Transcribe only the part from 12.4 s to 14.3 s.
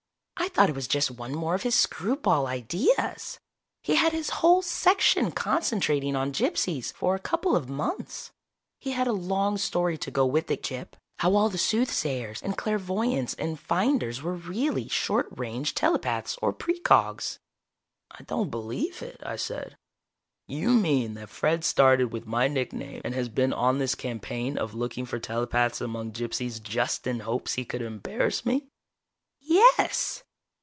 and clairvoyants and finders